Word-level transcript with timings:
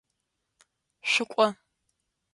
Шъукӏо! 1.11 1.47